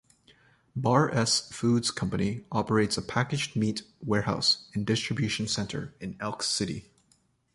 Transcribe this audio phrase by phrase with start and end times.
[0.75, 6.89] Bar-S Foods Company operates a packaged-meat warehouse and distribution center in Elk City.